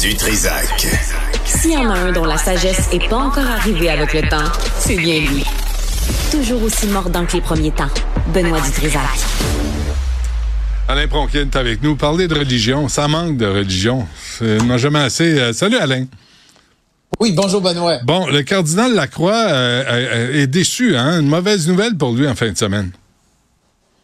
[0.00, 0.86] Du Trisac.
[1.44, 4.50] S'il y en a un dont la sagesse n'est pas encore arrivée avec le temps,
[4.78, 5.44] c'est bien lui.
[6.30, 7.90] Toujours aussi mordant que les premiers temps.
[8.32, 9.02] Benoît Dutrisac.
[10.88, 11.96] Alain Pronkin est avec nous.
[11.96, 14.06] Parler de religion, ça manque de religion.
[14.40, 15.38] On n'a jamais assez.
[15.38, 16.06] Euh, salut Alain.
[17.20, 17.98] Oui, bonjour Benoît.
[18.04, 20.96] Bon, le cardinal Lacroix euh, euh, est déçu.
[20.96, 21.20] Hein?
[21.20, 22.92] Une mauvaise nouvelle pour lui en fin de semaine.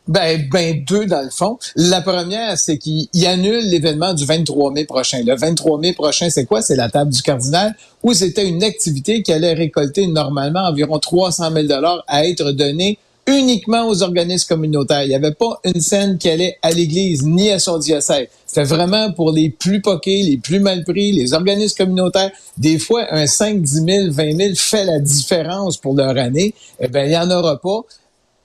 [0.09, 1.59] Ben, ben deux dans le fond.
[1.77, 5.23] La première, c'est qu'il annule l'événement du 23 mai prochain.
[5.25, 6.63] Le 23 mai prochain, c'est quoi?
[6.63, 11.53] C'est la table du cardinal où c'était une activité qui allait récolter normalement environ 300
[11.53, 15.03] 000 dollars à être donnée uniquement aux organismes communautaires.
[15.03, 18.29] Il n'y avait pas une scène qui allait à l'Église ni à son diocèse.
[18.47, 22.31] C'était vraiment pour les plus poqués, les plus mal pris, les organismes communautaires.
[22.57, 26.55] Des fois, un 5, 10 000, 20 000 fait la différence pour leur année.
[26.81, 27.83] Eh bien, il n'y en aura pas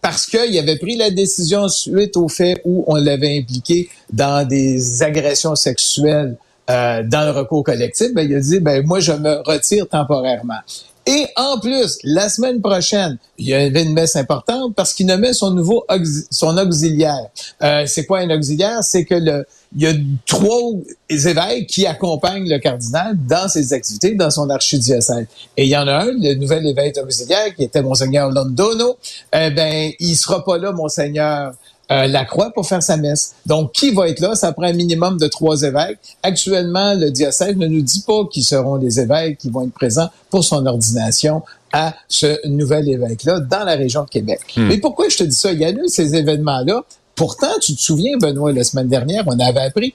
[0.04, 5.02] parce qu'il avait pris la décision suite au fait où on l'avait impliqué dans des
[5.02, 6.36] agressions sexuelles
[6.70, 10.60] euh, dans le recours collectif, ben, il a dit, ben, moi, je me retire temporairement.
[11.06, 15.34] Et en plus, la semaine prochaine, il y avait une messe importante parce qu'il nommait
[15.34, 15.86] son nouveau
[16.32, 17.28] son auxiliaire.
[17.62, 18.84] Euh, c'est quoi un auxiliaire?
[18.84, 19.94] C'est que le il y a
[20.28, 20.72] trois
[21.10, 25.26] évêques qui accompagnent le cardinal dans ses activités, dans son archidiocèse.
[25.58, 28.98] Et il y en a un, le nouvel évêque auxiliaire, qui était Monseigneur Londono.
[29.34, 31.54] Eh ben, il sera pas là, Monseigneur
[31.92, 33.36] euh, la croix pour faire sa messe.
[33.46, 34.36] Donc, qui va être là?
[34.36, 36.00] Ça prend un minimum de trois évêques.
[36.24, 40.10] Actuellement, le diocèse ne nous dit pas qui seront les évêques qui vont être présents
[40.30, 44.40] pour son ordination à ce nouvel évêque-là dans la région de Québec.
[44.56, 44.68] Hmm.
[44.68, 45.52] Mais pourquoi je te dis ça?
[45.52, 46.84] Il y a eu ces événements-là.
[47.16, 49.94] Pourtant, tu te souviens, Benoît, la semaine dernière, on avait appris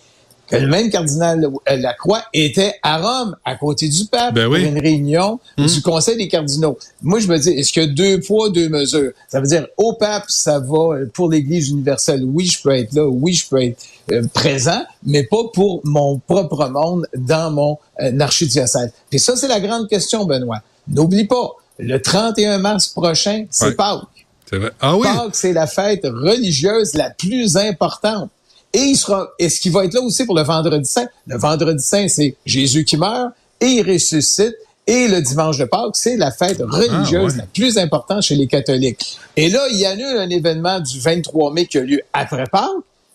[0.49, 4.57] que le même cardinal euh, Lacroix était à Rome, à côté du pape, ben pour
[4.57, 5.67] une réunion hmm.
[5.67, 6.79] du Conseil des cardinaux.
[7.03, 9.13] Moi, je me dis, est-ce que deux poids, deux mesures?
[9.29, 12.25] Ça veut dire, au pape, ça va pour l'Église universelle.
[12.25, 13.07] Oui, je peux être là.
[13.07, 13.79] Oui, je peux être
[14.13, 18.91] euh, présent, mais pas pour mon propre monde dans mon euh, archidiocèse.
[19.13, 20.63] Et ça, c'est la grande question, Benoît.
[20.89, 24.03] N'oublie pas, le 31 mars prochain, c'est Pâques.
[24.49, 24.71] C'est vrai.
[24.81, 25.03] Ah oui.
[25.03, 28.31] Pâques, c'est la fête religieuse la plus importante.
[28.73, 31.09] Et il sera, est-ce qu'il va être là aussi pour le vendredi saint?
[31.27, 34.55] Le vendredi saint, c'est Jésus qui meurt et il ressuscite.
[34.87, 38.47] Et le dimanche de Pâques, c'est la fête religieuse ah, la plus importante chez les
[38.47, 39.19] catholiques.
[39.37, 42.71] Et là, il annule un événement du 23 mai qui a lieu après Pâques,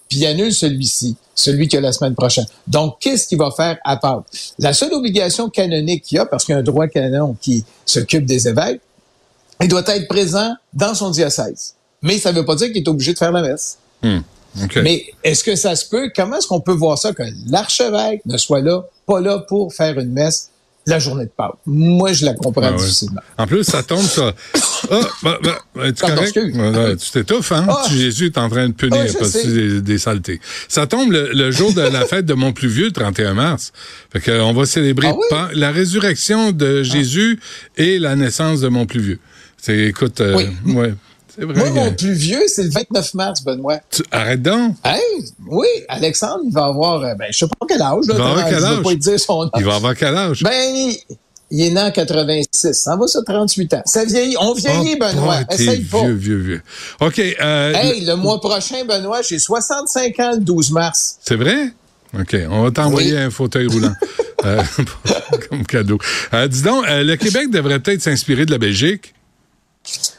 [0.07, 2.45] puis il annule celui-ci, celui qui a la semaine prochaine.
[2.67, 4.25] Donc, qu'est-ce qu'il va faire à Pâques?
[4.59, 7.65] La seule obligation canonique qu'il y a, parce qu'il y a un droit canon qui
[7.87, 8.81] s'occupe des évêques,
[9.59, 11.73] il doit être présent dans son diocèse.
[12.03, 13.79] Mais ça ne veut pas dire qu'il est obligé de faire la messe.
[14.55, 14.67] Hmm.
[14.83, 16.11] Mais est-ce que ça se peut?
[16.15, 19.99] Comment est-ce qu'on peut voir ça que l'archevêque ne soit là, pas là pour faire
[19.99, 20.49] une messe
[20.85, 21.55] la journée de Pâques?
[21.65, 23.21] Moi, je la comprends ah difficilement.
[23.37, 24.33] En plus, ça tombe ça.
[24.91, 26.37] Ah, bah, bah, tu correct?
[26.99, 27.65] tu t'étouffes, hein?
[27.69, 27.85] Ah.
[27.89, 30.39] Jésus est en train de punir parce que des, saletés.
[30.67, 33.71] Ça tombe le, jour de la fête de mon plus vieux, le 31 mars.
[34.11, 35.11] Fait qu'on va célébrer
[35.53, 37.39] la résurrection de Jésus
[37.77, 39.19] et la naissance de mon plus vieux.
[39.57, 40.93] C'est, écoute, euh, ouais.
[41.39, 43.79] Moi, mon plus vieux, c'est le 29 mars, Benoît.
[43.89, 44.03] Tu...
[44.11, 44.75] Arrête donc.
[44.83, 45.01] Hey,
[45.47, 48.05] oui, Alexandre, il va avoir, euh, ben, je sais pas quel âge.
[48.07, 48.83] Là, il va avoir quel âge?
[48.83, 49.51] Pas dire son âge.
[49.57, 50.43] Il va avoir quel âge?
[50.43, 50.93] Ben,
[51.53, 52.73] il est né en 86.
[52.73, 53.81] Ça va, ça, 38 ans.
[53.85, 54.35] Ça vieillit.
[54.39, 55.41] On vieillit, oh, Benoît.
[55.51, 56.01] Essaye pas.
[56.01, 56.61] Vieux, vieux, vieux.
[56.99, 57.19] OK.
[57.19, 61.17] Euh, hey, le mois prochain, Benoît, j'ai 65 ans le 12 mars.
[61.23, 61.71] C'est vrai?
[62.19, 62.35] OK.
[62.49, 63.93] On va t'envoyer un fauteuil roulant.
[64.45, 64.63] euh,
[65.49, 65.99] comme cadeau.
[66.33, 69.13] Euh, dis donc, le Québec devrait peut-être s'inspirer de la Belgique.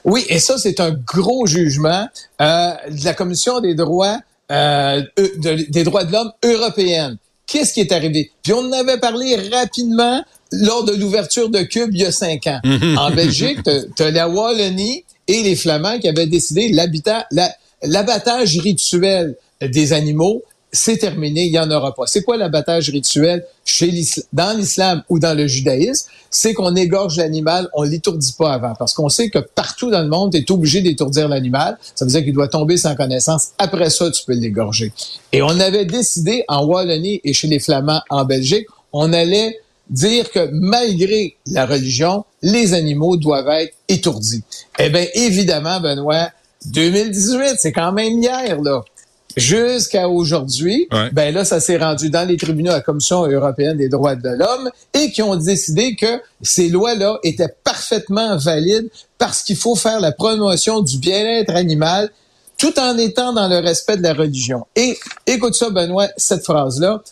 [0.05, 2.07] Oui, et ça, c'est un gros jugement
[2.41, 4.19] euh, de la Commission des droits
[4.53, 5.03] euh,
[5.71, 7.17] des droits de l'homme européenne.
[7.47, 8.31] Qu'est-ce qui est arrivé?
[8.43, 10.23] Puis on en avait parlé rapidement
[10.53, 12.61] lors de l'ouverture de Cube il y a cinq ans.
[12.99, 13.61] en Belgique,
[13.97, 17.27] tu as la Wallonie et les Flamands qui avaient décidé l'habitat,
[17.83, 20.43] l'abattage rituel des animaux
[20.75, 22.07] c'est terminé, il n'y en aura pas.
[22.07, 23.91] C'est quoi l'abattage rituel chez
[24.33, 26.09] dans l'islam ou dans le judaïsme?
[26.31, 28.75] C'est qu'on égorge l'animal, on l'étourdit pas avant.
[28.75, 31.79] Parce qu'on sait que partout dans le monde, tu es obligé d'étourdir l'animal.
[31.95, 33.51] Ça veut dire qu'il doit tomber sans connaissance.
[33.59, 34.93] Après ça, tu peux l'égorger.
[35.33, 40.31] Et on avait décidé en Wallonie et chez les Flamands en Belgique, on allait dire
[40.33, 44.43] que malgré la religion, les animaux doivent être étourdis.
[44.79, 46.31] Eh bien, évidemment, Benoît,
[46.67, 48.83] 2018, c'est quand même hier, là
[49.37, 53.89] jusqu'à aujourd'hui, ben là, ça s'est rendu dans les tribunaux à la Commission européenne des
[53.89, 58.89] droits de l'homme et qui ont décidé que ces lois-là étaient parfaitement valides
[59.19, 62.11] parce qu'il faut faire la promotion du bien-être animal
[62.59, 64.67] tout en étant dans le respect de la religion.
[64.77, 64.97] Et
[65.27, 67.03] écoute ça, Benoît, cette phrase-là.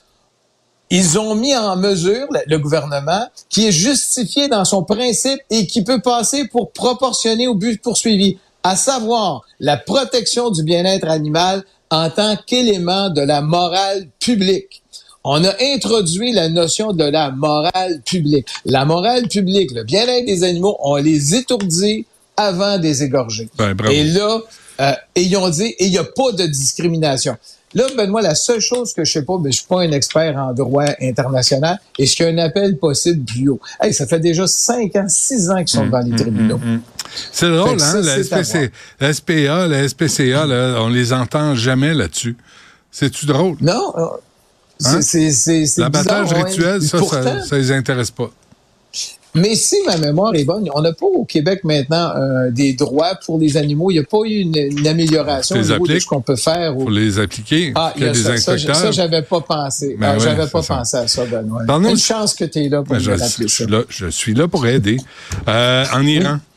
[0.91, 5.83] Ils ont mis en mesure, le gouvernement, qui est justifié dans son principe et qui
[5.85, 12.09] peut passer pour proportionné au but poursuivi, à savoir la protection du bien-être animal en
[12.09, 14.83] tant qu'élément de la morale publique.
[15.25, 18.49] on a introduit la notion de la morale publique.
[18.65, 22.07] La morale publique, le bien-être des animaux, on les étourdit
[22.37, 23.49] avant des égorger.
[23.59, 24.41] Ben, et là,
[24.83, 27.37] euh, et ils ont dit, et il n'y a pas de discrimination.
[27.75, 30.37] Là, Benoît, la seule chose que je sais pas, mais je suis pas un expert
[30.37, 33.61] en droit international, est-ce qu'il y a un appel possible plus haut?
[33.81, 36.57] Hey, ça fait déjà cinq ans, six ans qu'ils sont dans les hum, hum, tribunaux.
[36.57, 36.81] Hum,
[37.31, 38.01] c'est drôle, hein?
[38.03, 42.37] La, SPA, la SPCA, là, on les entend jamais là-dessus.
[42.91, 43.57] C'est-tu drôle?
[43.61, 43.95] Non.
[43.97, 44.07] Euh,
[44.85, 45.01] hein?
[45.01, 48.31] C'est L'abattage rituel, ça, ça, ça les intéresse pas.
[49.35, 53.15] Mais si ma mémoire est bonne, on n'a pas au Québec maintenant euh, des droits
[53.25, 53.91] pour les animaux.
[53.91, 56.75] Il n'y a pas eu une, amélioration au niveau de ce qu'on peut faire.
[56.75, 57.73] Pour les appliquer.
[57.75, 59.97] Ah, il y a ça, ça, ça j'avais pas pensé.
[59.99, 61.63] Ben ah, j'avais pas pensé à ça, Benoît.
[61.91, 63.65] Une chance que tu es là pour ben, je, rappeler ça.
[63.67, 64.99] Là, je suis là pour aider.
[65.49, 66.33] Euh, en Iran.
[66.33, 66.52] Oui,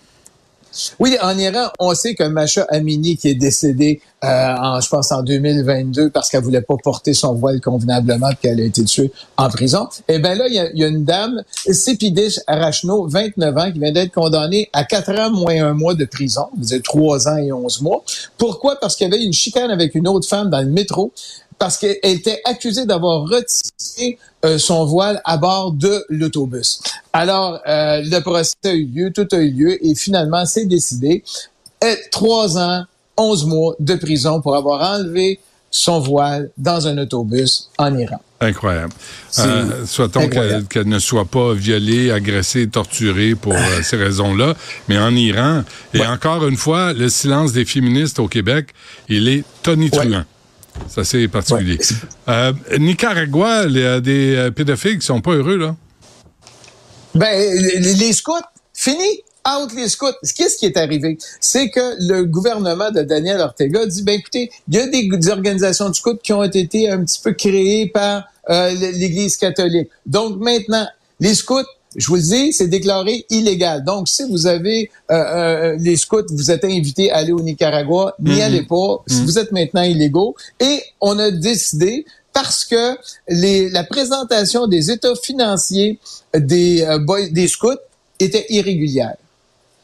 [1.21, 5.23] en Iran, on sait que Macha Amini, qui est décédée, euh, en, je pense, en
[5.23, 9.87] 2022 parce qu'elle voulait pas porter son voile convenablement qu'elle a été tuée en prison.
[10.07, 14.13] Eh bien là, il y, a, une dame, Sepidish Arachno, 29 ans, qui vient d'être
[14.13, 17.81] condamnée à 4 ans moins un mois de prison, vous êtes 3 ans et 11
[17.81, 18.03] mois.
[18.37, 18.77] Pourquoi?
[18.79, 21.11] Parce qu'il y avait une chicane avec une autre femme dans le métro
[21.57, 26.81] parce qu'elle était accusée d'avoir retiré euh, son voile à bord de l'autobus.
[27.13, 31.23] Alors, euh, le procès a eu lieu, tout a eu lieu, et finalement, c'est décidé.
[31.83, 32.83] Euh, trois ans,
[33.17, 35.39] onze mois de prison pour avoir enlevé
[35.71, 38.19] son voile dans un autobus en Iran.
[38.39, 38.93] Incroyable.
[39.39, 44.55] Euh, Soit-on qu'elle ne soit pas violée, agressée, torturée pour ces raisons-là,
[44.87, 45.63] mais en Iran,
[45.93, 48.69] et encore une fois, le silence des féministes au Québec,
[49.09, 50.23] il est tonitruant.
[51.03, 51.79] C'est particulier.
[52.27, 55.75] Euh, Nicaragua, il y a des euh, pédophiles qui sont pas heureux, là.
[57.13, 58.33] Ben, les, scouts,
[58.73, 60.07] fini out les scouts.
[60.35, 61.17] Qu'est-ce qui est arrivé?
[61.39, 65.89] C'est que le gouvernement de Daniel Ortega dit, ben écoutez, il y a des, organisations
[65.89, 69.89] de scouts qui ont été un petit peu créées par euh, l'Église catholique.
[70.05, 70.87] Donc maintenant,
[71.21, 71.63] les scouts
[71.95, 73.83] je vous le dis, c'est déclaré illégal.
[73.83, 78.15] Donc, si vous avez euh, euh, les scouts, vous êtes invités à aller au Nicaragua,
[78.19, 78.41] n'y mhm.
[78.41, 79.03] allez pas.
[79.09, 79.25] Mhm.
[79.25, 80.35] vous êtes maintenant illégaux.
[80.59, 82.97] Et on a décidé parce que
[83.29, 85.99] les, la présentation des états financiers
[86.33, 87.79] des, euh, des scouts
[88.19, 89.15] était irrégulière.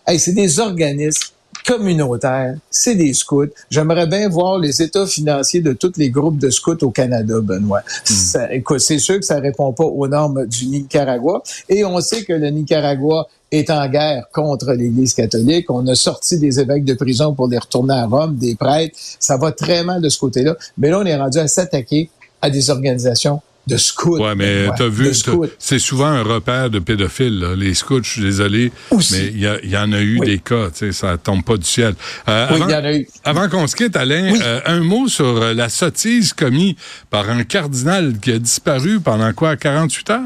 [0.05, 1.29] Hey, c'est des organismes
[1.65, 3.47] communautaire, c'est des scouts.
[3.69, 7.81] J'aimerais bien voir les états financiers de tous les groupes de scouts au Canada, Benoît.
[8.09, 8.77] Hmm.
[8.77, 11.41] c'est sûr que ça répond pas aux normes du Nicaragua.
[11.69, 15.69] Et on sait que le Nicaragua est en guerre contre l'Église catholique.
[15.69, 18.97] On a sorti des évêques de prison pour les retourner à Rome, des prêtres.
[19.19, 20.55] Ça va très mal de ce côté-là.
[20.77, 22.09] Mais là, on est rendu à s'attaquer
[22.41, 24.19] à des organisations de scouts.
[24.19, 25.11] Ouais, mais t'as vu,
[25.59, 27.53] c'est souvent un repère de pédophiles.
[27.57, 31.43] Les scouts, je suis désolé, mais il y, en a eu des cas, ça tombe
[31.43, 31.93] pas du ciel.
[32.27, 33.07] Euh, oui, avant, y en a eu.
[33.23, 36.75] Avant qu'on se quitte, Alain, euh, un mot sur euh, la sottise commise
[37.09, 40.19] par un cardinal qui a disparu pendant quoi, 48 heures?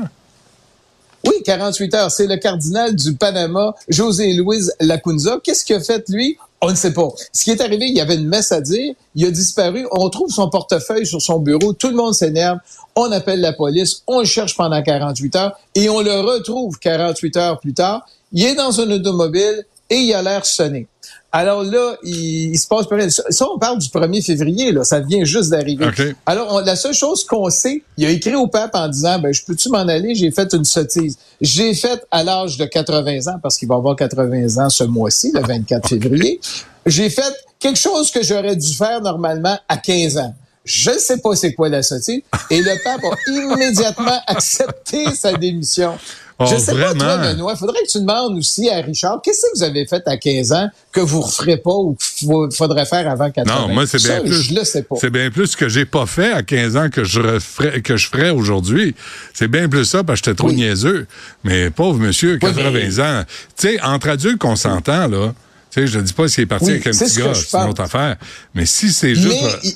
[1.25, 2.11] Oui, 48 heures.
[2.11, 5.39] C'est le cardinal du Panama, José Luis Lacunza.
[5.43, 6.37] Qu'est-ce qu'il a fait, lui?
[6.67, 7.09] On ne sait pas.
[7.31, 10.09] Ce qui est arrivé, il y avait une messe à dire, il a disparu, on
[10.09, 12.57] trouve son portefeuille sur son bureau, tout le monde s'énerve,
[12.95, 17.37] on appelle la police, on le cherche pendant 48 heures et on le retrouve 48
[17.37, 18.07] heures plus tard.
[18.31, 20.87] Il est dans un automobile et il a l'air sonné.
[21.31, 23.09] Alors là, il, se passe rien.
[23.09, 24.85] Ça, on parle du 1er février, là.
[24.85, 25.85] Ça vient juste d'arriver.
[26.25, 29.43] Alors, la seule chose qu'on sait, il a écrit au pape en disant, ben, je
[29.43, 30.15] peux-tu m'en aller?
[30.15, 31.17] J'ai fait une sottise.
[31.41, 35.33] J'ai fait à l'âge de 80 ans, parce qu'il va avoir 80 ans ce mois-ci,
[35.33, 36.39] le 24 février.
[36.85, 40.33] J'ai fait quelque chose que j'aurais dû faire normalement à 15 ans.
[40.63, 42.21] Je ne sais pas c'est quoi la sottise.
[42.49, 45.97] Et le pape a immédiatement accepté sa démission.
[46.37, 49.41] Oh, je sais pas, toi, Benoît, il faudrait que tu demandes aussi à Richard, qu'est-ce
[49.43, 52.27] que vous avez fait à 15 ans que vous ne referez pas ou qu'il
[52.57, 53.67] faudrait faire avant 80 ans?
[53.67, 54.41] Non, moi, c'est bien plus.
[54.41, 54.95] Je le sais pas.
[54.99, 57.95] C'est bien plus ce que j'ai pas fait à 15 ans que je referais, que
[57.95, 58.95] je ferais aujourd'hui.
[59.33, 61.07] C'est bien plus ça parce que j'étais trop niaiseux.
[61.45, 63.23] Mais pauvre monsieur, 80 ans.
[63.57, 65.33] Tu sais, entre adultes qu'on s'entend, là,
[65.71, 67.81] tu sais, je dis pas s'il est parti avec un petit gars, c'est une autre
[67.81, 68.17] affaire.
[68.53, 69.71] Mais si c'est juste mais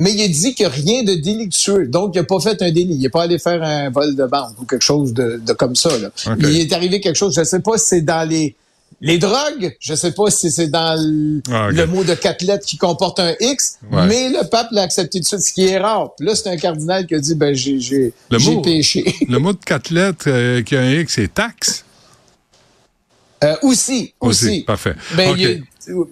[0.00, 1.86] il a dit qu'il n'y a rien de délictueux.
[1.86, 2.94] Donc, il n'a pas fait un délit.
[2.94, 5.90] Il n'est pas allé faire un vol de banque ou quelque chose de, comme ça.
[6.38, 8.56] Il est arrivé quelque chose, je ne sais pas si c'est dans les,
[9.00, 10.96] les drogues, je ne sais pas si c'est dans
[11.50, 15.20] ah, le, mot de quatre lettres qui comporte un X, mais le pape l'a accepté
[15.20, 16.10] de suite, ce qui est rare.
[16.20, 18.12] là, c'est un cardinal qui a dit, ben, j'ai
[18.62, 19.14] péché.
[19.28, 21.84] le mot de quatre lettres euh, qui a un X, c'est taxe?
[23.42, 24.94] Euh, aussi, aussi, Parfait.
[25.16, 25.34] Ben,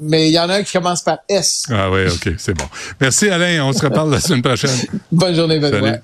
[0.00, 1.64] mais il y en a un qui commence par S.
[1.70, 2.66] Ah oui, OK, c'est bon.
[3.00, 4.76] Merci Alain, on se reparle la semaine prochaine.
[5.12, 5.98] Bonne journée, Benoît.